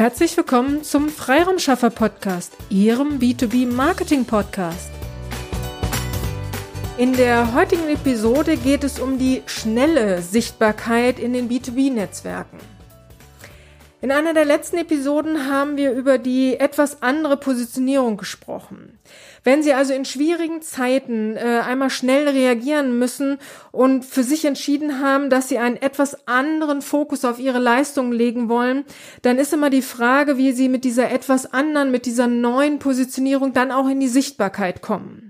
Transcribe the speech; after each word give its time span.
Herzlich 0.00 0.34
willkommen 0.34 0.82
zum 0.82 1.10
Freiraumschaffer 1.10 1.90
Podcast, 1.90 2.56
Ihrem 2.70 3.18
B2B 3.18 3.70
Marketing 3.70 4.24
Podcast. 4.24 4.88
In 6.96 7.12
der 7.12 7.52
heutigen 7.52 7.86
Episode 7.86 8.56
geht 8.56 8.82
es 8.82 8.98
um 8.98 9.18
die 9.18 9.42
schnelle 9.44 10.22
Sichtbarkeit 10.22 11.18
in 11.18 11.34
den 11.34 11.50
B2B-Netzwerken. 11.50 12.56
In 14.02 14.12
einer 14.12 14.32
der 14.32 14.46
letzten 14.46 14.78
Episoden 14.78 15.50
haben 15.50 15.76
wir 15.76 15.92
über 15.92 16.16
die 16.16 16.58
etwas 16.58 17.02
andere 17.02 17.36
Positionierung 17.36 18.16
gesprochen. 18.16 18.98
Wenn 19.44 19.62
Sie 19.62 19.74
also 19.74 19.92
in 19.92 20.06
schwierigen 20.06 20.62
Zeiten 20.62 21.36
äh, 21.36 21.60
einmal 21.66 21.90
schnell 21.90 22.26
reagieren 22.26 22.98
müssen 22.98 23.38
und 23.72 24.06
für 24.06 24.22
sich 24.22 24.46
entschieden 24.46 25.00
haben, 25.00 25.28
dass 25.28 25.50
Sie 25.50 25.58
einen 25.58 25.76
etwas 25.76 26.26
anderen 26.26 26.80
Fokus 26.80 27.26
auf 27.26 27.38
Ihre 27.38 27.58
Leistungen 27.58 28.12
legen 28.12 28.48
wollen, 28.48 28.86
dann 29.20 29.38
ist 29.38 29.52
immer 29.52 29.68
die 29.68 29.82
Frage, 29.82 30.38
wie 30.38 30.52
Sie 30.52 30.70
mit 30.70 30.84
dieser 30.84 31.10
etwas 31.10 31.52
anderen, 31.52 31.90
mit 31.90 32.06
dieser 32.06 32.26
neuen 32.26 32.78
Positionierung 32.78 33.52
dann 33.52 33.70
auch 33.70 33.88
in 33.88 34.00
die 34.00 34.08
Sichtbarkeit 34.08 34.80
kommen. 34.80 35.29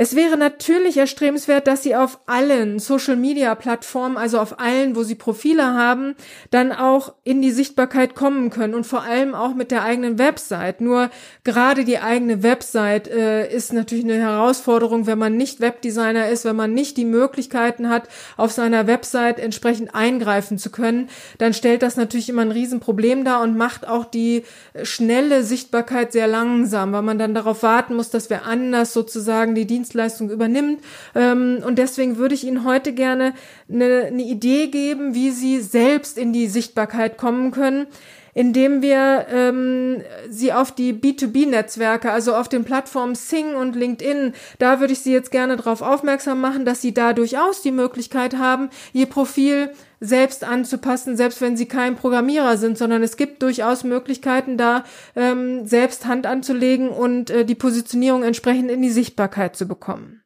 Es 0.00 0.14
wäre 0.14 0.36
natürlich 0.36 0.96
erstrebenswert, 0.96 1.66
dass 1.66 1.82
Sie 1.82 1.96
auf 1.96 2.20
allen 2.26 2.78
Social-Media-Plattformen, 2.78 4.16
also 4.16 4.38
auf 4.38 4.60
allen, 4.60 4.94
wo 4.94 5.02
Sie 5.02 5.16
Profile 5.16 5.74
haben, 5.74 6.14
dann 6.52 6.70
auch 6.70 7.14
in 7.24 7.42
die 7.42 7.50
Sichtbarkeit 7.50 8.14
kommen 8.14 8.50
können 8.50 8.76
und 8.76 8.86
vor 8.86 9.02
allem 9.02 9.34
auch 9.34 9.54
mit 9.54 9.72
der 9.72 9.82
eigenen 9.82 10.16
Website. 10.20 10.80
Nur 10.80 11.10
gerade 11.42 11.84
die 11.84 11.98
eigene 11.98 12.44
Website 12.44 13.08
äh, 13.08 13.52
ist 13.52 13.72
natürlich 13.72 14.04
eine 14.04 14.20
Herausforderung, 14.20 15.08
wenn 15.08 15.18
man 15.18 15.36
nicht 15.36 15.58
Webdesigner 15.58 16.28
ist, 16.28 16.44
wenn 16.44 16.54
man 16.54 16.74
nicht 16.74 16.96
die 16.96 17.04
Möglichkeiten 17.04 17.88
hat, 17.88 18.06
auf 18.36 18.52
seiner 18.52 18.86
Website 18.86 19.40
entsprechend 19.40 19.96
eingreifen 19.96 20.58
zu 20.58 20.70
können, 20.70 21.08
dann 21.38 21.54
stellt 21.54 21.82
das 21.82 21.96
natürlich 21.96 22.28
immer 22.28 22.42
ein 22.42 22.52
Riesenproblem 22.52 23.24
dar 23.24 23.42
und 23.42 23.56
macht 23.56 23.88
auch 23.88 24.04
die 24.04 24.44
schnelle 24.84 25.42
Sichtbarkeit 25.42 26.12
sehr 26.12 26.28
langsam, 26.28 26.92
weil 26.92 27.02
man 27.02 27.18
dann 27.18 27.34
darauf 27.34 27.64
warten 27.64 27.96
muss, 27.96 28.10
dass 28.10 28.30
wir 28.30 28.44
anders 28.44 28.92
sozusagen 28.92 29.56
die 29.56 29.66
Dienste 29.66 29.87
Dienstleistung 29.88 30.30
übernimmt. 30.30 30.82
Ähm, 31.14 31.62
und 31.64 31.78
deswegen 31.78 32.18
würde 32.18 32.34
ich 32.34 32.44
Ihnen 32.44 32.64
heute 32.64 32.92
gerne 32.92 33.34
eine, 33.72 34.04
eine 34.06 34.22
Idee 34.22 34.68
geben, 34.68 35.14
wie 35.14 35.30
Sie 35.30 35.60
selbst 35.60 36.18
in 36.18 36.32
die 36.32 36.46
Sichtbarkeit 36.46 37.16
kommen 37.16 37.50
können 37.50 37.86
indem 38.34 38.82
wir 38.82 39.26
ähm, 39.32 40.02
sie 40.28 40.52
auf 40.52 40.70
die 40.70 40.92
B2B-Netzwerke, 40.92 42.12
also 42.12 42.36
auf 42.36 42.48
den 42.48 42.62
Plattformen 42.62 43.16
Sing 43.16 43.56
und 43.56 43.74
LinkedIn, 43.74 44.32
da 44.60 44.78
würde 44.78 44.92
ich 44.92 45.00
Sie 45.00 45.12
jetzt 45.12 45.32
gerne 45.32 45.56
darauf 45.56 45.82
aufmerksam 45.82 46.40
machen, 46.40 46.64
dass 46.64 46.80
Sie 46.80 46.94
da 46.94 47.14
durchaus 47.14 47.62
die 47.62 47.72
Möglichkeit 47.72 48.36
haben, 48.36 48.70
Ihr 48.92 49.06
Profil 49.06 49.70
selbst 50.00 50.44
anzupassen, 50.44 51.16
selbst 51.16 51.40
wenn 51.40 51.56
Sie 51.56 51.66
kein 51.66 51.96
Programmierer 51.96 52.56
sind, 52.56 52.78
sondern 52.78 53.02
es 53.02 53.16
gibt 53.16 53.42
durchaus 53.42 53.84
Möglichkeiten, 53.84 54.56
da 54.56 54.84
ähm, 55.16 55.66
selbst 55.66 56.06
Hand 56.06 56.26
anzulegen 56.26 56.88
und 56.88 57.30
äh, 57.30 57.44
die 57.44 57.54
Positionierung 57.54 58.22
entsprechend 58.22 58.70
in 58.70 58.82
die 58.82 58.90
Sichtbarkeit 58.90 59.56
zu 59.56 59.66
bekommen. 59.66 60.22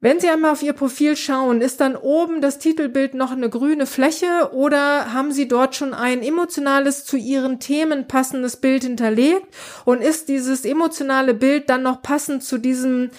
Wenn 0.00 0.18
Sie 0.18 0.28
einmal 0.28 0.50
auf 0.50 0.64
Ihr 0.64 0.72
Profil 0.72 1.16
schauen, 1.16 1.60
ist 1.60 1.80
dann 1.80 1.94
oben 1.94 2.40
das 2.40 2.58
Titelbild 2.58 3.14
noch 3.14 3.30
eine 3.30 3.48
grüne 3.48 3.86
Fläche 3.86 4.50
oder 4.52 5.12
haben 5.12 5.30
Sie 5.30 5.46
dort 5.46 5.76
schon 5.76 5.94
ein 5.94 6.24
emotionales 6.24 7.04
zu 7.04 7.16
Ihren 7.16 7.60
Themen 7.60 8.08
passendes 8.08 8.56
Bild 8.56 8.82
hinterlegt 8.82 9.46
und 9.84 10.02
ist 10.02 10.28
dieses 10.28 10.64
emotionale 10.64 11.34
Bild 11.34 11.70
dann 11.70 11.84
noch 11.84 12.02
passend 12.02 12.42
zu 12.42 12.58
diesem 12.58 13.10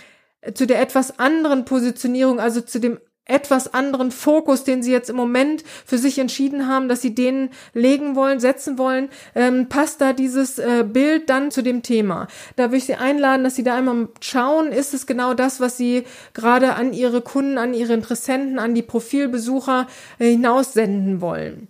zu 0.55 0.67
der 0.67 0.81
etwas 0.81 1.19
anderen 1.19 1.63
Positionierung, 1.63 2.41
also 2.41 2.59
zu 2.59 2.79
dem 2.79 2.99
etwas 3.25 3.73
anderen 3.73 4.11
Fokus, 4.11 4.65
den 4.65 4.83
sie 4.83 4.91
jetzt 4.91 5.09
im 5.09 5.15
Moment 5.15 5.63
für 5.85 5.97
sich 5.97 6.19
entschieden 6.19 6.67
haben, 6.67 6.89
dass 6.89 7.01
sie 7.01 7.15
den 7.15 7.49
legen 7.73 8.15
wollen, 8.15 8.41
setzen 8.41 8.77
wollen, 8.77 9.09
ähm, 9.33 9.69
passt 9.69 10.01
da 10.01 10.11
dieses 10.11 10.59
äh, 10.59 10.83
Bild 10.85 11.29
dann 11.29 11.49
zu 11.49 11.61
dem 11.61 11.83
Thema. 11.83 12.27
Da 12.57 12.65
würde 12.65 12.77
ich 12.77 12.85
Sie 12.85 12.95
einladen, 12.95 13.45
dass 13.45 13.55
Sie 13.55 13.63
da 13.63 13.75
einmal 13.75 14.09
schauen, 14.19 14.73
ist 14.73 14.93
es 14.93 15.05
genau 15.05 15.33
das, 15.33 15.61
was 15.61 15.77
Sie 15.77 16.03
gerade 16.33 16.75
an 16.75 16.91
Ihre 16.91 17.21
Kunden, 17.21 17.57
an 17.57 17.73
Ihre 17.73 17.93
Interessenten, 17.93 18.59
an 18.59 18.75
die 18.75 18.81
Profilbesucher 18.81 19.87
äh, 20.19 20.31
hinaussenden 20.31 21.21
wollen. 21.21 21.69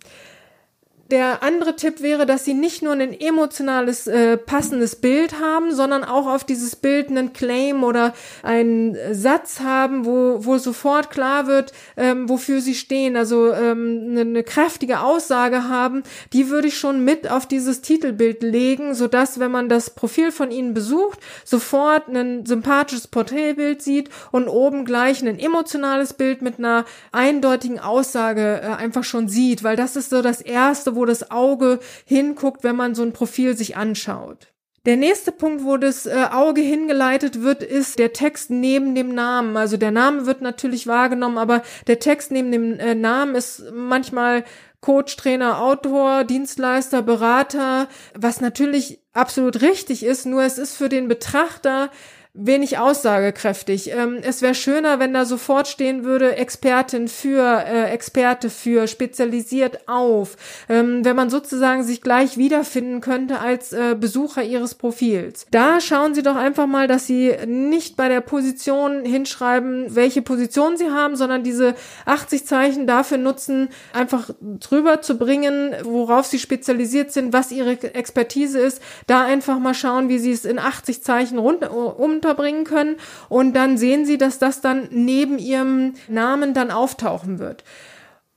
Der 1.11 1.43
andere 1.43 1.75
Tipp 1.75 2.01
wäre, 2.01 2.25
dass 2.25 2.45
sie 2.45 2.53
nicht 2.53 2.81
nur 2.81 2.93
ein 2.93 3.19
emotionales, 3.19 4.07
äh, 4.07 4.37
passendes 4.37 4.95
Bild 4.95 5.37
haben, 5.37 5.75
sondern 5.75 6.05
auch 6.05 6.27
auf 6.27 6.45
dieses 6.45 6.77
Bild 6.77 7.09
einen 7.09 7.33
Claim 7.33 7.83
oder 7.83 8.13
einen 8.41 8.95
Satz 9.11 9.59
haben, 9.59 10.05
wo, 10.05 10.45
wo 10.45 10.57
sofort 10.57 11.11
klar 11.11 11.45
wird, 11.45 11.73
ähm, 11.97 12.29
wofür 12.29 12.61
sie 12.61 12.73
stehen. 12.73 13.17
Also 13.17 13.51
ähm, 13.51 14.07
eine, 14.11 14.21
eine 14.21 14.43
kräftige 14.43 15.01
Aussage 15.01 15.67
haben, 15.67 16.03
die 16.31 16.49
würde 16.49 16.69
ich 16.69 16.77
schon 16.77 17.03
mit 17.03 17.29
auf 17.29 17.47
dieses 17.47 17.81
Titelbild 17.81 18.41
legen, 18.41 18.95
sodass, 18.95 19.41
wenn 19.41 19.51
man 19.51 19.67
das 19.67 19.89
Profil 19.89 20.31
von 20.31 20.51
ihnen 20.51 20.73
besucht, 20.73 21.19
sofort 21.43 22.07
ein 22.07 22.45
sympathisches 22.45 23.09
Porträtbild 23.09 23.81
sieht 23.81 24.09
und 24.31 24.47
oben 24.47 24.85
gleich 24.85 25.21
ein 25.21 25.37
emotionales 25.37 26.13
Bild 26.13 26.41
mit 26.41 26.59
einer 26.59 26.85
eindeutigen 27.11 27.79
Aussage 27.79 28.61
äh, 28.63 28.67
einfach 28.67 29.03
schon 29.03 29.27
sieht, 29.27 29.65
weil 29.65 29.75
das 29.75 29.97
ist 29.97 30.09
so 30.09 30.21
das 30.21 30.39
Erste, 30.39 30.92
wo 30.95 31.05
das 31.05 31.31
Auge 31.31 31.79
hinguckt, 32.05 32.63
wenn 32.63 32.75
man 32.75 32.95
so 32.95 33.03
ein 33.03 33.13
Profil 33.13 33.55
sich 33.57 33.75
anschaut. 33.77 34.53
Der 34.85 34.97
nächste 34.97 35.31
Punkt, 35.31 35.63
wo 35.63 35.77
das 35.77 36.05
äh, 36.05 36.27
Auge 36.31 36.59
hingeleitet 36.59 37.41
wird, 37.41 37.63
ist 37.63 37.99
der 37.99 38.11
Text 38.11 38.49
neben 38.49 38.95
dem 38.95 39.15
Namen. 39.15 39.55
Also 39.55 39.77
der 39.77 39.91
Name 39.91 40.25
wird 40.25 40.41
natürlich 40.41 40.87
wahrgenommen, 40.87 41.37
aber 41.37 41.61
der 41.87 41.99
Text 41.99 42.31
neben 42.31 42.51
dem 42.51 42.77
äh, 42.79 42.93
Namen 42.93 43.35
ist 43.35 43.63
manchmal 43.73 44.43
Coach, 44.81 45.15
Trainer, 45.15 45.61
Autor, 45.61 46.25
Dienstleister, 46.25 47.01
Berater, 47.01 47.87
was 48.13 48.41
natürlich 48.41 48.99
absolut 49.13 49.61
richtig 49.61 50.03
ist, 50.03 50.25
nur 50.25 50.43
es 50.43 50.57
ist 50.57 50.75
für 50.75 50.89
den 50.89 51.07
Betrachter 51.07 51.89
wenig 52.35 52.79
aussagekräftig. 52.79 53.91
Ähm, 53.91 54.17
es 54.23 54.41
wäre 54.41 54.55
schöner, 54.55 54.97
wenn 54.97 55.13
da 55.13 55.23
sofort 55.23 55.67
stehen 55.67 56.03
würde, 56.03 56.35
Expertin 56.35 57.07
für, 57.07 57.63
äh, 57.63 57.91
Experte 57.91 58.49
für, 58.49 58.87
spezialisiert 58.87 59.87
auf, 59.87 60.35
ähm, 60.67 61.05
wenn 61.05 61.15
man 61.15 61.29
sozusagen 61.29 61.83
sich 61.83 62.01
gleich 62.01 62.35
wiederfinden 62.35 63.01
könnte 63.01 63.39
als 63.39 63.71
äh, 63.71 63.95
Besucher 63.95 64.41
ihres 64.41 64.73
Profils. 64.73 65.45
Da 65.51 65.79
schauen 65.79 66.15
Sie 66.15 66.23
doch 66.23 66.35
einfach 66.35 66.65
mal, 66.65 66.87
dass 66.87 67.05
Sie 67.05 67.35
nicht 67.45 67.97
bei 67.97 68.09
der 68.09 68.21
Position 68.21 69.05
hinschreiben, 69.05 69.95
welche 69.95 70.23
Position 70.23 70.75
Sie 70.75 70.89
haben, 70.89 71.15
sondern 71.15 71.43
diese 71.43 71.75
80 72.05 72.47
Zeichen 72.47 72.87
dafür 72.87 73.19
nutzen, 73.19 73.69
einfach 73.93 74.31
drüber 74.41 75.01
zu 75.03 75.19
bringen, 75.19 75.75
worauf 75.83 76.25
Sie 76.25 76.39
spezialisiert 76.39 77.11
sind, 77.11 77.31
was 77.31 77.51
Ihre 77.51 77.73
Expertise 77.93 78.59
ist. 78.59 78.81
Da 79.05 79.23
einfach 79.23 79.59
mal 79.59 79.75
schauen, 79.75 80.09
wie 80.09 80.17
Sie 80.17 80.31
es 80.31 80.45
in 80.45 80.57
80 80.57 81.03
Zeichen 81.03 81.37
rund, 81.37 81.69
um 81.69 82.22
unterbringen 82.23 82.63
können 82.63 82.95
und 83.29 83.53
dann 83.53 83.77
sehen 83.77 84.05
sie, 84.05 84.17
dass 84.17 84.39
das 84.39 84.61
dann 84.61 84.87
neben 84.91 85.37
ihrem 85.37 85.93
Namen 86.07 86.53
dann 86.53 86.71
auftauchen 86.71 87.39
wird. 87.39 87.63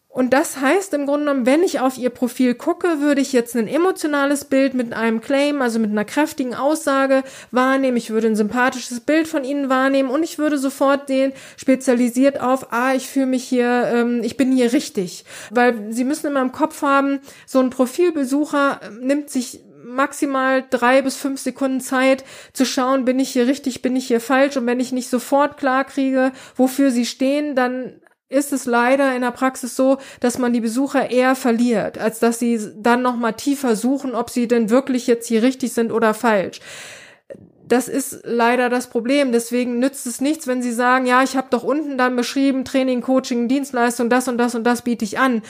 Und 0.09 0.33
das 0.33 0.59
heißt 0.59 0.95
im 0.95 1.05
Grunde 1.05 1.27
genommen, 1.27 1.45
wenn 1.45 1.63
ich 1.63 1.79
auf 1.79 1.99
ihr 1.99 2.09
Profil 2.09 2.55
gucke, 2.55 3.03
würde 3.03 3.21
ich 3.21 3.35
jetzt 3.35 3.55
ein 3.55 3.69
emotionales 3.69 4.47
Bild 4.47 4.73
mit 4.73 4.95
einem 4.95 5.21
Claim, 5.21 5.61
also 5.61 5.79
mit 5.79 5.91
einer 5.91 6.07
kräftigen 6.07 6.55
Aussage 6.55 7.23
wahrnehmen. 7.51 7.99
Ich 7.99 8.09
würde 8.09 8.29
ein 8.29 8.35
sympathisches 8.35 9.01
Bild 9.01 9.29
von 9.29 9.45
ihnen 9.45 9.69
wahrnehmen 9.69 10.09
und 10.09 10.23
ich 10.23 10.39
würde 10.39 10.57
sofort 10.57 11.11
den 11.11 11.35
spezialisiert 11.59 12.41
auf, 12.41 12.73
ah, 12.73 12.95
ich 12.95 13.07
fühle 13.09 13.27
mich 13.27 13.45
hier, 13.45 13.91
ähm, 13.93 14.23
ich 14.25 14.39
bin 14.39 14.53
hier 14.53 14.73
richtig. 14.73 15.27
Weil 15.51 15.93
sie 15.93 16.05
müssen 16.05 16.29
immer 16.29 16.41
im 16.41 16.53
Kopf 16.53 16.81
haben, 16.81 17.21
so 17.45 17.61
ein 17.61 17.69
Profilbesucher 17.69 18.81
nimmt 19.03 19.29
sich 19.29 19.61
maximal 19.87 20.65
drei 20.69 21.03
bis 21.03 21.17
fünf 21.17 21.41
Sekunden 21.41 21.81
Zeit 21.81 22.25
zu 22.53 22.65
schauen, 22.65 23.05
bin 23.05 23.19
ich 23.19 23.31
hier 23.31 23.47
richtig, 23.47 23.83
bin 23.83 23.97
ich 23.97 24.07
hier 24.07 24.21
falsch. 24.21 24.57
Und 24.57 24.67
wenn 24.67 24.81
ich 24.81 24.93
nicht 24.93 25.09
sofort 25.09 25.57
klar 25.57 25.85
kriege, 25.85 26.33
wofür 26.57 26.91
sie 26.91 27.07
stehen, 27.07 27.55
dann 27.55 28.01
ist 28.29 28.53
es 28.53 28.67
leider 28.67 29.15
in 29.15 29.23
der 29.23 29.31
Praxis 29.31 29.77
so, 29.77 29.99
dass 30.21 30.39
man 30.39 30.53
die 30.53 30.61
Besucher 30.61 31.11
eher 31.11 31.37
verliert, 31.37 31.99
als 31.99 32.19
dass 32.19 32.39
sie 32.41 32.59
dann 32.77 33.03
noch 33.03 33.17
mal 33.17 33.33
tiefer 33.33 33.77
suchen, 33.77 34.15
ob 34.15 34.31
sie 34.31 34.49
denn 34.49 34.69
wirklich 34.69 35.07
jetzt 35.07 35.29
hier 35.29 35.43
richtig 35.43 35.73
sind 35.73 35.93
oder 35.93 36.13
falsch. 36.13 36.61
Das 37.69 37.89
ist 37.89 38.21
leider 38.25 38.69
das 38.69 38.89
Problem. 38.89 39.33
Deswegen 39.33 39.79
nützt 39.79 40.07
es 40.07 40.21
nichts, 40.21 40.47
wenn 40.47 40.63
Sie 40.63 40.73
sagen, 40.73 41.05
ja, 41.05 41.25
ich 41.25 41.37
habe 41.37 41.49
doch 41.51 41.65
unten 41.65 41.99
dann 41.99 42.15
beschrieben, 42.15 42.65
Training, 42.65 43.01
Coaching, 43.01 43.49
Dienstleistung, 43.49 44.09
das 44.09 44.29
und 44.29 44.39
das 44.39 44.55
und 44.55 44.63
das 44.63 44.83
biete 44.83 45.05
ich 45.05 45.19
an. 45.19 45.43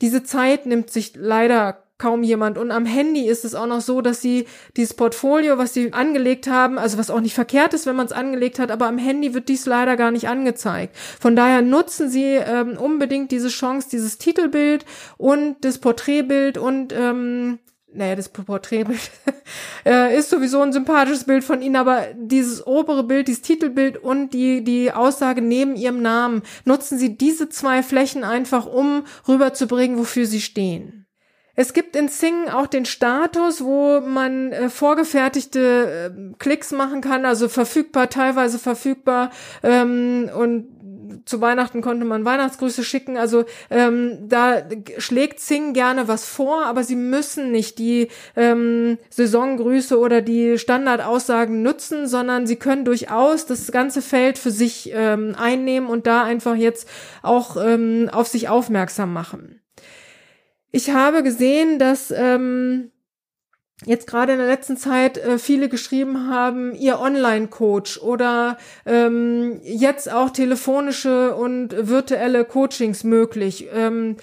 Diese 0.00 0.22
Zeit 0.22 0.66
nimmt 0.66 0.90
sich 0.90 1.14
leider 1.16 1.83
kaum 1.98 2.22
jemand. 2.22 2.58
Und 2.58 2.70
am 2.70 2.86
Handy 2.86 3.28
ist 3.28 3.44
es 3.44 3.54
auch 3.54 3.66
noch 3.66 3.80
so, 3.80 4.00
dass 4.00 4.20
sie 4.20 4.46
dieses 4.76 4.94
Portfolio, 4.94 5.58
was 5.58 5.74
sie 5.74 5.92
angelegt 5.92 6.48
haben, 6.48 6.78
also 6.78 6.98
was 6.98 7.10
auch 7.10 7.20
nicht 7.20 7.34
verkehrt 7.34 7.74
ist, 7.74 7.86
wenn 7.86 7.96
man 7.96 8.06
es 8.06 8.12
angelegt 8.12 8.58
hat, 8.58 8.70
aber 8.70 8.86
am 8.86 8.98
Handy 8.98 9.34
wird 9.34 9.48
dies 9.48 9.66
leider 9.66 9.96
gar 9.96 10.10
nicht 10.10 10.28
angezeigt. 10.28 10.96
Von 10.96 11.36
daher 11.36 11.62
nutzen 11.62 12.08
sie 12.08 12.34
ähm, 12.34 12.76
unbedingt 12.76 13.30
diese 13.30 13.48
Chance, 13.48 13.88
dieses 13.90 14.18
Titelbild 14.18 14.84
und 15.16 15.64
das 15.64 15.78
Porträtbild 15.78 16.58
und 16.58 16.92
ähm, 16.92 17.58
naja, 17.94 18.16
das 18.16 18.28
Porträtbild 18.28 19.10
äh, 19.86 20.18
ist 20.18 20.30
sowieso 20.30 20.60
ein 20.60 20.72
sympathisches 20.72 21.24
Bild 21.24 21.44
von 21.44 21.62
ihnen, 21.62 21.76
aber 21.76 22.08
dieses 22.16 22.66
obere 22.66 23.04
Bild, 23.04 23.28
dieses 23.28 23.42
Titelbild 23.42 23.96
und 23.96 24.34
die, 24.34 24.64
die 24.64 24.90
Aussage 24.90 25.40
neben 25.40 25.76
ihrem 25.76 26.02
Namen, 26.02 26.42
nutzen 26.64 26.98
sie 26.98 27.16
diese 27.16 27.48
zwei 27.48 27.82
Flächen 27.82 28.24
einfach, 28.24 28.66
um 28.66 29.04
rüberzubringen, 29.28 29.96
wofür 29.96 30.26
sie 30.26 30.40
stehen. 30.40 31.03
Es 31.56 31.72
gibt 31.72 31.94
in 31.94 32.08
Sing 32.08 32.48
auch 32.48 32.66
den 32.66 32.84
Status, 32.84 33.62
wo 33.62 34.00
man 34.00 34.52
äh, 34.52 34.68
vorgefertigte 34.68 36.12
äh, 36.14 36.34
Klicks 36.38 36.72
machen 36.72 37.00
kann, 37.00 37.24
also 37.24 37.48
verfügbar, 37.48 38.10
teilweise 38.10 38.58
verfügbar 38.58 39.30
ähm, 39.62 40.30
und 40.36 40.66
zu 41.26 41.40
Weihnachten 41.40 41.80
konnte 41.80 42.04
man 42.04 42.24
Weihnachtsgrüße 42.24 42.84
schicken. 42.84 43.16
Also 43.16 43.44
ähm, 43.70 44.28
da 44.28 44.62
schlägt 44.98 45.40
Sing 45.40 45.72
gerne 45.72 46.08
was 46.08 46.26
vor, 46.26 46.64
aber 46.66 46.84
sie 46.84 46.96
müssen 46.96 47.50
nicht 47.50 47.78
die 47.78 48.08
ähm, 48.36 48.98
Saisongrüße 49.10 49.98
oder 49.98 50.22
die 50.22 50.58
Standardaussagen 50.58 51.62
nutzen, 51.62 52.06
sondern 52.06 52.46
sie 52.46 52.56
können 52.56 52.84
durchaus 52.84 53.46
das 53.46 53.70
ganze 53.72 54.02
Feld 54.02 54.38
für 54.38 54.50
sich 54.50 54.90
ähm, 54.92 55.34
einnehmen 55.38 55.88
und 55.88 56.06
da 56.06 56.24
einfach 56.24 56.56
jetzt 56.56 56.88
auch 57.22 57.56
ähm, 57.56 58.08
auf 58.12 58.28
sich 58.28 58.48
aufmerksam 58.48 59.12
machen. 59.12 59.60
Ich 60.74 60.90
habe 60.90 61.22
gesehen, 61.22 61.78
dass 61.78 62.10
ähm, 62.10 62.90
jetzt 63.84 64.08
gerade 64.08 64.32
in 64.32 64.38
der 64.38 64.48
letzten 64.48 64.76
Zeit 64.76 65.16
äh, 65.18 65.38
viele 65.38 65.68
geschrieben 65.68 66.28
haben, 66.28 66.74
ihr 66.74 66.98
Online-Coach 66.98 67.98
oder 67.98 68.58
ähm, 68.84 69.60
jetzt 69.62 70.12
auch 70.12 70.30
telefonische 70.30 71.36
und 71.36 71.76
virtuelle 71.88 72.44
Coachings 72.44 73.04
möglich. 73.04 73.68
Ähm, 73.72 74.16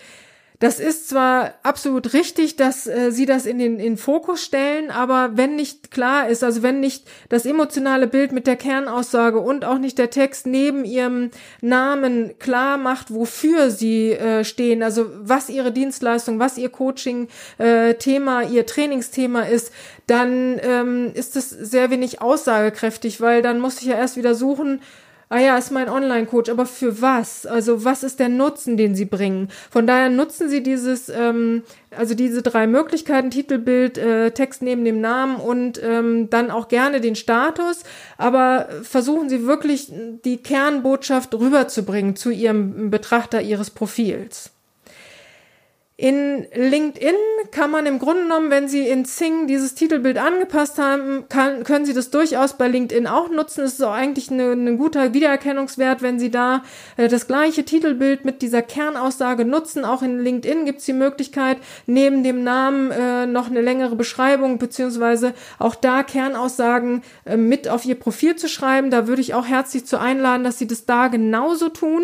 das 0.62 0.80
ist 0.80 1.10
zwar 1.10 1.56
absolut 1.63 2.13
richtig, 2.13 2.56
dass 2.56 2.86
äh, 2.86 3.12
sie 3.12 3.25
das 3.25 3.48
in 3.48 3.58
den 3.58 3.80
in 3.80 3.98
Fokus 3.98 4.44
stellen, 4.44 4.92
aber 4.92 5.31
wenn 5.34 5.56
nicht 5.56 5.90
klar 5.90 6.30
ist, 6.30 6.44
also 6.44 6.62
wenn 6.62 6.80
nicht 6.80 7.08
das 7.30 7.48
emotionale 7.48 8.06
Bild 8.06 8.31
mit 8.31 8.46
der 8.46 8.58
Kernaussage 8.58 9.40
und 9.40 9.66
auch 9.66 9.80
nicht 9.80 9.98
der 9.98 10.12
Text 10.12 10.46
neben 10.46 10.86
ihrem 10.86 11.31
Namen 11.62 12.38
klar 12.38 12.78
macht, 12.78 13.12
wofür 13.12 13.72
sie 13.72 14.12
äh, 14.12 14.44
stehen, 14.44 14.84
also 14.84 15.08
was 15.19 15.50
ihre 15.50 15.72
Dienstleistung, 15.72 16.38
was 16.38 16.60
ihr 16.60 16.69
Coaching-Thema, 16.69 18.44
äh, 18.44 18.48
ihr 18.48 18.66
Trainingsthema 18.68 19.42
ist, 19.42 19.72
dann 20.06 20.60
ähm, 20.62 21.12
ist 21.16 21.36
es 21.38 21.50
sehr 21.50 21.90
wenig 21.90 22.22
aussagekräftig, 22.22 23.19
weil 23.19 23.42
dann 23.42 23.60
muss 23.60 23.81
ich 23.81 23.88
ja 23.88 23.96
erst 23.96 24.16
wieder 24.16 24.36
suchen, 24.36 24.80
ah 25.31 25.39
ja, 25.39 25.57
ist 25.57 25.72
mein 25.72 25.88
Online-Coach, 25.88 26.50
aber 26.50 26.66
für 26.66 27.01
was? 27.01 27.45
Also 27.45 27.86
was 27.86 28.04
ist 28.04 28.19
der 28.19 28.28
Nutzen, 28.28 28.75
den 28.75 28.95
sie 28.95 29.06
bringen? 29.06 29.48
Von 29.69 29.88
daher 29.88 30.10
nutzen 30.10 30.50
sie 30.50 30.62
dieses, 30.62 31.07
ähm, 31.07 31.63
also 31.89 32.16
diese 32.16 32.42
drei 32.42 32.68
Möglichkeiten, 32.68 33.31
Titelbild, 33.31 33.98
äh, 33.98 34.31
Text 34.31 34.62
neben 34.62 34.83
dem 34.83 35.00
Namen 35.00 35.38
und 35.38 35.81
ähm, 35.81 36.30
dann 36.30 36.51
auch 36.51 36.68
gerne 36.68 37.00
den 37.00 37.16
Status, 37.16 37.83
aber 38.18 38.68
versuchen 38.83 39.30
sie 39.30 39.45
wirklich 39.45 39.89
die 40.25 40.38
Kernbotschaft 40.38 41.34
rüberzubringen 41.34 42.18
zu 42.18 42.30
ihrem 42.30 42.92
Betrachter 42.92 43.42
ihres 43.42 43.69
Profils. 43.69 44.51
In 46.01 46.48
LinkedIn 46.56 47.13
kann 47.51 47.69
man 47.69 47.86
im 47.86 48.00
Grunde 48.00 48.24
genommen, 48.24 48.50
wenn 48.50 48.68
Sie 48.68 48.88
in 48.88 49.06
Zing 49.06 49.45
dieses 49.45 49.75
Titelbild 49.75 50.18
angepasst 50.18 50.80
haben, 50.80 51.25
kann, 51.30 51.63
können 51.63 51.86
Sie 51.86 51.94
das 51.94 52.09
durchaus 52.09 52.57
bei 52.57 52.68
LinkedIn 52.68 53.06
auch 53.06 53.30
nutzen. 53.30 53.65
Es 53.65 53.74
ist 53.74 53.83
auch 53.83 53.94
eigentlich 53.94 54.31
ein 54.31 54.80
guter 54.80 55.13
Wiedererkennungswert, 55.13 56.01
wenn 56.01 56.18
Sie 56.18 56.31
da 56.31 56.63
äh, 56.98 57.07
das 57.07 57.27
gleiche 57.27 57.65
Titelbild 57.65 58.25
mit 58.25 58.42
dieser 58.42 58.63
Kernaussage 58.63 59.45
nutzen. 59.45 59.86
Auch 59.86 60.01
in 60.01 60.18
LinkedIn 60.18 60.65
gibt 60.65 60.80
es 60.80 60.86
die 60.86 60.94
Möglichkeit, 60.94 61.57
neben 61.86 62.24
dem 62.24 62.44
Namen 62.44 62.89
äh, 62.89 63.27
noch 63.27 63.51
eine 63.51 63.62
längere 63.62 63.95
Beschreibung 63.95 64.57
beziehungsweise 64.57 65.36
auch 65.59 65.75
da 65.75 66.01
Kernaussagen 66.01 67.03
äh, 67.25 67.38
mit 67.38 67.68
auf 67.68 67.86
Ihr 67.86 67.94
Profil 67.94 68.36
zu 68.38 68.50
schreiben. 68.50 68.89
Da 68.89 69.06
würde 69.06 69.21
ich 69.21 69.36
auch 69.36 69.45
herzlich 69.45 69.86
zu 69.86 70.00
einladen, 70.00 70.44
dass 70.44 70.57
Sie 70.57 70.65
das 70.65 70.88
da 70.88 71.09
genauso 71.09 71.69
tun. 71.69 72.01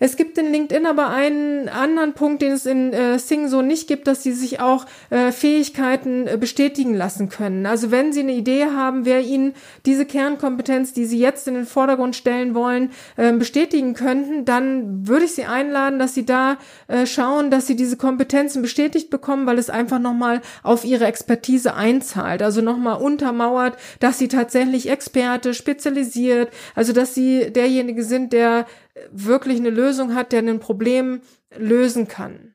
Es 0.00 0.16
gibt 0.16 0.38
in 0.38 0.50
LinkedIn 0.50 0.86
aber 0.86 1.08
einen 1.08 1.68
anderen 1.68 2.14
Punkt, 2.14 2.42
den 2.42 2.52
es 2.52 2.66
in 2.66 2.92
äh, 2.92 3.18
Sing 3.18 3.48
so 3.48 3.62
nicht 3.62 3.88
gibt, 3.88 4.06
dass 4.06 4.22
sie 4.22 4.32
sich 4.32 4.60
auch 4.60 4.86
äh, 5.10 5.32
Fähigkeiten 5.32 6.26
äh, 6.26 6.36
bestätigen 6.38 6.94
lassen 6.94 7.28
können. 7.28 7.66
Also 7.66 7.90
wenn 7.90 8.12
Sie 8.12 8.20
eine 8.20 8.32
Idee 8.32 8.66
haben, 8.66 9.04
wer 9.04 9.20
Ihnen 9.20 9.54
diese 9.86 10.06
Kernkompetenz, 10.06 10.92
die 10.92 11.04
Sie 11.04 11.18
jetzt 11.18 11.48
in 11.48 11.54
den 11.54 11.66
Vordergrund 11.66 12.16
stellen 12.16 12.54
wollen, 12.54 12.90
äh, 13.16 13.32
bestätigen 13.32 13.94
könnten, 13.94 14.44
dann 14.44 15.06
würde 15.06 15.24
ich 15.24 15.32
Sie 15.32 15.44
einladen, 15.44 15.98
dass 15.98 16.14
Sie 16.14 16.26
da 16.26 16.58
äh, 16.88 17.06
schauen, 17.06 17.50
dass 17.50 17.66
Sie 17.66 17.76
diese 17.76 17.96
Kompetenzen 17.96 18.62
bestätigt 18.62 19.10
bekommen, 19.10 19.46
weil 19.46 19.58
es 19.58 19.70
einfach 19.70 19.98
nochmal 19.98 20.40
auf 20.62 20.84
Ihre 20.84 21.06
Expertise 21.06 21.74
einzahlt. 21.74 22.42
Also 22.42 22.60
nochmal 22.60 23.00
untermauert, 23.00 23.76
dass 24.00 24.18
Sie 24.18 24.28
tatsächlich 24.28 24.88
Experte, 24.90 25.54
spezialisiert, 25.54 26.50
also 26.74 26.92
dass 26.92 27.14
Sie 27.14 27.52
derjenige 27.52 28.02
sind, 28.02 28.32
der 28.32 28.66
wirklich 29.10 29.58
eine 29.58 29.70
Lösung 29.70 30.14
hat, 30.14 30.32
der 30.32 30.40
ein 30.40 30.60
Problem 30.60 31.20
lösen 31.56 32.08
kann. 32.08 32.54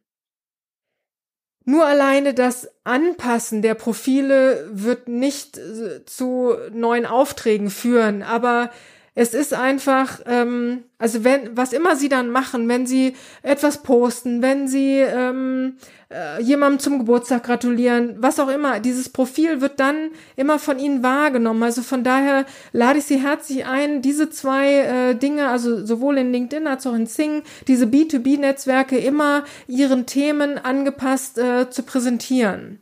Nur 1.66 1.86
alleine 1.86 2.34
das 2.34 2.70
Anpassen 2.84 3.62
der 3.62 3.76
Profile 3.76 4.68
wird 4.72 5.08
nicht 5.08 5.58
äh, 5.58 6.04
zu 6.06 6.56
neuen 6.72 7.06
Aufträgen 7.06 7.70
führen, 7.70 8.24
aber 8.24 8.72
es 9.19 9.33
ist 9.33 9.54
einfach, 9.54 10.21
ähm, 10.27 10.86
also 10.98 11.25
wenn, 11.25 11.57
was 11.57 11.74
immer 11.74 11.98
sie 11.98 12.07
dann 12.07 12.30
machen, 12.30 12.69
wenn 12.69 12.88
sie 12.88 13.18
etwas 13.44 13.83
posten, 13.83 14.42
wenn 14.42 14.69
sie 14.69 15.00
ähm, 15.00 15.75
äh, 16.10 16.42
jemandem 16.42 16.80
zum 16.80 17.00
Geburtstag 17.00 17.44
gratulieren, 17.44 18.16
was 18.19 18.39
auch 18.39 18.48
immer, 18.48 18.80
dieses 18.80 19.10
Profil 19.10 19.60
wird 19.60 19.81
dann 19.81 20.12
immer 20.38 20.57
von 20.57 20.80
ihnen 20.80 21.04
wahrgenommen. 21.04 21.62
Also 21.63 21.81
von 21.81 22.06
daher 22.06 22.45
lade 22.71 23.00
ich 23.00 23.06
sie 23.06 23.21
herzlich 23.21 23.66
ein, 23.66 24.01
diese 24.01 24.30
zwei 24.30 24.75
äh, 24.75 25.16
Dinge, 25.16 25.50
also 25.50 25.86
sowohl 25.86 26.18
in 26.18 26.31
LinkedIn 26.31 26.66
als 26.66 26.88
auch 26.88 26.95
in 26.95 27.06
Sing, 27.06 27.44
diese 27.68 27.88
B2B-Netzwerke 27.88 28.98
immer 28.98 29.44
ihren 29.68 30.06
Themen 30.06 30.57
angepasst 30.57 31.38
äh, 31.38 31.69
zu 31.69 31.83
präsentieren. 31.83 32.80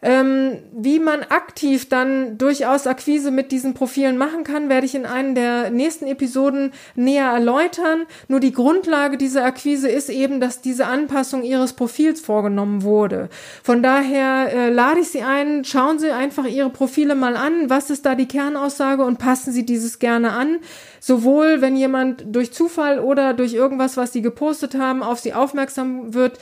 Ähm, 0.00 0.58
wie 0.72 1.00
man 1.00 1.22
aktiv 1.22 1.88
dann 1.88 2.38
durchaus 2.38 2.86
Akquise 2.86 3.32
mit 3.32 3.50
diesen 3.50 3.74
Profilen 3.74 4.16
machen 4.16 4.44
kann, 4.44 4.68
werde 4.68 4.86
ich 4.86 4.94
in 4.94 5.06
einem 5.06 5.34
der 5.34 5.70
nächsten 5.70 6.06
Episoden 6.06 6.72
näher 6.94 7.26
erläutern. 7.26 8.06
Nur 8.28 8.38
die 8.38 8.52
Grundlage 8.52 9.16
dieser 9.16 9.44
Akquise 9.44 9.88
ist 9.88 10.08
eben, 10.08 10.38
dass 10.40 10.60
diese 10.60 10.86
Anpassung 10.86 11.42
Ihres 11.42 11.72
Profils 11.72 12.20
vorgenommen 12.20 12.84
wurde. 12.84 13.28
Von 13.64 13.82
daher 13.82 14.52
äh, 14.52 14.70
lade 14.70 15.00
ich 15.00 15.08
Sie 15.08 15.22
ein, 15.22 15.64
schauen 15.64 15.98
Sie 15.98 16.12
einfach 16.12 16.46
Ihre 16.46 16.70
Profile 16.70 17.16
mal 17.16 17.36
an, 17.36 17.68
was 17.68 17.90
ist 17.90 18.06
da 18.06 18.14
die 18.14 18.28
Kernaussage 18.28 19.04
und 19.04 19.18
passen 19.18 19.52
Sie 19.52 19.66
dieses 19.66 19.98
gerne 19.98 20.30
an. 20.30 20.58
Sowohl 21.00 21.60
wenn 21.60 21.76
jemand 21.76 22.24
durch 22.26 22.52
Zufall 22.52 22.98
oder 23.00 23.34
durch 23.34 23.54
irgendwas, 23.54 23.96
was 23.96 24.12
Sie 24.12 24.22
gepostet 24.22 24.76
haben, 24.76 25.02
auf 25.02 25.18
Sie 25.20 25.32
aufmerksam 25.32 26.14
wird, 26.14 26.38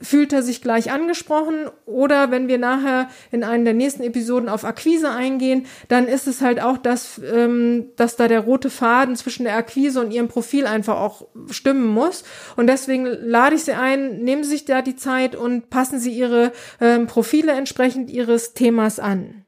fühlt 0.00 0.32
er 0.32 0.42
sich 0.42 0.60
gleich 0.60 0.90
angesprochen 0.90 1.70
oder 1.86 2.30
wenn 2.30 2.48
wir 2.48 2.58
nachher 2.58 2.97
in 3.30 3.44
einer 3.44 3.64
der 3.64 3.74
nächsten 3.74 4.02
Episoden 4.02 4.48
auf 4.48 4.64
Akquise 4.64 5.10
eingehen, 5.10 5.66
dann 5.88 6.08
ist 6.08 6.26
es 6.26 6.40
halt 6.40 6.60
auch 6.60 6.78
das, 6.78 7.20
ähm, 7.32 7.90
dass 7.96 8.16
da 8.16 8.26
der 8.26 8.40
rote 8.40 8.70
Faden 8.70 9.14
zwischen 9.16 9.44
der 9.44 9.56
Akquise 9.56 10.00
und 10.00 10.10
ihrem 10.10 10.28
Profil 10.28 10.66
einfach 10.66 10.98
auch 10.98 11.28
stimmen 11.50 11.86
muss. 11.86 12.24
Und 12.56 12.66
deswegen 12.66 13.04
lade 13.04 13.54
ich 13.54 13.64
Sie 13.64 13.72
ein, 13.72 14.18
nehmen 14.22 14.44
Sie 14.44 14.50
sich 14.50 14.64
da 14.64 14.82
die 14.82 14.96
Zeit 14.96 15.36
und 15.36 15.70
passen 15.70 16.00
Sie 16.00 16.12
Ihre 16.12 16.52
ähm, 16.80 17.06
Profile 17.06 17.52
entsprechend 17.52 18.10
Ihres 18.10 18.54
Themas 18.54 18.98
an. 18.98 19.44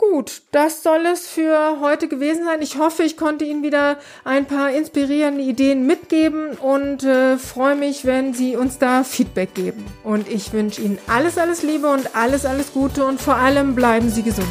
Gut, 0.00 0.40
das 0.50 0.82
soll 0.82 1.04
es 1.04 1.28
für 1.28 1.78
heute 1.80 2.08
gewesen 2.08 2.46
sein. 2.46 2.62
Ich 2.62 2.78
hoffe, 2.78 3.02
ich 3.02 3.18
konnte 3.18 3.44
Ihnen 3.44 3.62
wieder 3.62 3.98
ein 4.24 4.46
paar 4.46 4.70
inspirierende 4.70 5.42
Ideen 5.42 5.86
mitgeben 5.86 6.52
und 6.52 7.04
äh, 7.04 7.36
freue 7.36 7.76
mich, 7.76 8.06
wenn 8.06 8.32
Sie 8.32 8.56
uns 8.56 8.78
da 8.78 9.04
Feedback 9.04 9.52
geben. 9.52 9.84
Und 10.02 10.26
ich 10.26 10.54
wünsche 10.54 10.80
Ihnen 10.80 10.98
alles, 11.06 11.36
alles 11.36 11.62
Liebe 11.62 11.88
und 11.88 12.16
alles, 12.16 12.46
alles 12.46 12.72
Gute 12.72 13.04
und 13.04 13.20
vor 13.20 13.36
allem 13.36 13.74
bleiben 13.74 14.08
Sie 14.08 14.22
gesund. 14.22 14.48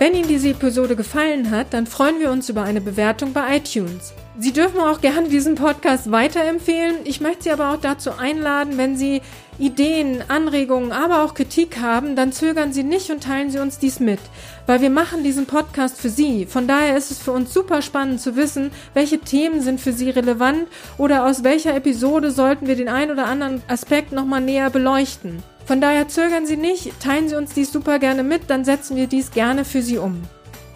Wenn 0.00 0.14
Ihnen 0.14 0.28
diese 0.28 0.48
Episode 0.48 0.96
gefallen 0.96 1.50
hat, 1.50 1.74
dann 1.74 1.86
freuen 1.86 2.20
wir 2.20 2.30
uns 2.30 2.48
über 2.48 2.62
eine 2.62 2.80
Bewertung 2.80 3.34
bei 3.34 3.58
iTunes. 3.58 4.14
Sie 4.38 4.50
dürfen 4.50 4.80
auch 4.80 5.02
gerne 5.02 5.28
diesen 5.28 5.56
Podcast 5.56 6.10
weiterempfehlen. 6.10 7.00
Ich 7.04 7.20
möchte 7.20 7.42
Sie 7.42 7.50
aber 7.50 7.74
auch 7.74 7.76
dazu 7.76 8.12
einladen, 8.12 8.78
wenn 8.78 8.96
Sie 8.96 9.20
Ideen, 9.58 10.24
Anregungen, 10.28 10.90
aber 10.92 11.22
auch 11.22 11.34
Kritik 11.34 11.82
haben, 11.82 12.16
dann 12.16 12.32
zögern 12.32 12.72
Sie 12.72 12.82
nicht 12.82 13.10
und 13.10 13.24
teilen 13.24 13.50
Sie 13.50 13.58
uns 13.58 13.78
dies 13.78 14.00
mit, 14.00 14.20
weil 14.64 14.80
wir 14.80 14.88
machen 14.88 15.22
diesen 15.22 15.44
Podcast 15.44 16.00
für 16.00 16.08
Sie. 16.08 16.46
Von 16.46 16.66
daher 16.66 16.96
ist 16.96 17.10
es 17.10 17.18
für 17.18 17.32
uns 17.32 17.52
super 17.52 17.82
spannend 17.82 18.22
zu 18.22 18.36
wissen, 18.36 18.70
welche 18.94 19.18
Themen 19.18 19.60
sind 19.60 19.82
für 19.82 19.92
Sie 19.92 20.08
relevant 20.08 20.66
oder 20.96 21.26
aus 21.26 21.44
welcher 21.44 21.76
Episode 21.76 22.30
sollten 22.30 22.66
wir 22.66 22.76
den 22.76 22.88
einen 22.88 23.10
oder 23.10 23.26
anderen 23.26 23.60
Aspekt 23.68 24.12
nochmal 24.12 24.40
näher 24.40 24.70
beleuchten. 24.70 25.42
Von 25.70 25.80
daher 25.80 26.08
zögern 26.08 26.46
Sie 26.46 26.56
nicht, 26.56 26.98
teilen 26.98 27.28
Sie 27.28 27.36
uns 27.36 27.54
dies 27.54 27.70
super 27.70 28.00
gerne 28.00 28.24
mit, 28.24 28.50
dann 28.50 28.64
setzen 28.64 28.96
wir 28.96 29.06
dies 29.06 29.30
gerne 29.30 29.64
für 29.64 29.82
Sie 29.82 29.98
um. 29.98 30.20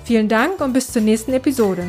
Vielen 0.04 0.28
Dank 0.28 0.60
und 0.60 0.72
bis 0.72 0.92
zur 0.92 1.02
nächsten 1.02 1.32
Episode. 1.32 1.88